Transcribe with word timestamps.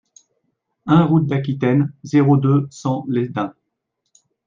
un 0.87 1.05
route 1.05 1.27
d'Aquitaine, 1.27 1.93
zéro 2.03 2.35
deux, 2.35 2.67
cent 2.71 3.05
Lesdins 3.07 3.53